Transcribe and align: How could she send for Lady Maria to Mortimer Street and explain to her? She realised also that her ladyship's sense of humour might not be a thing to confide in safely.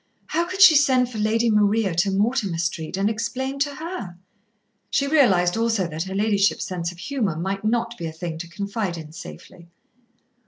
How 0.29 0.47
could 0.49 0.63
she 0.63 0.75
send 0.75 1.09
for 1.11 1.19
Lady 1.19 1.51
Maria 1.51 1.93
to 1.93 2.09
Mortimer 2.09 2.57
Street 2.57 2.97
and 2.97 3.07
explain 3.07 3.59
to 3.59 3.75
her? 3.75 4.17
She 4.89 5.05
realised 5.05 5.55
also 5.55 5.85
that 5.87 6.05
her 6.05 6.15
ladyship's 6.15 6.65
sense 6.65 6.91
of 6.91 6.97
humour 6.97 7.37
might 7.37 7.63
not 7.63 7.99
be 7.99 8.07
a 8.07 8.11
thing 8.11 8.39
to 8.39 8.49
confide 8.49 8.97
in 8.97 9.11
safely. 9.11 9.69